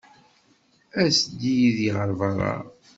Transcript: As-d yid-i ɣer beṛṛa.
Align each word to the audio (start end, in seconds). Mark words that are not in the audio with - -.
As-d 1.03 1.41
yid-i 1.57 1.89
ɣer 1.95 2.09
beṛṛa. 2.19 2.55